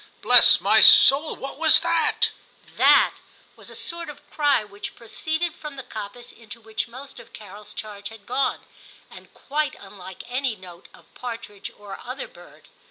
[0.23, 3.17] Bless my soul, what was that?'* That'
[3.55, 7.71] was a sort of cry which proceeded from the coppice into which most of Carols
[7.71, 8.61] charge had gone,
[9.11, 12.67] and quite unlike any note of partridge or other bird.